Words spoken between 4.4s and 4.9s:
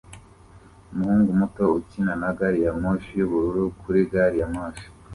ya moshi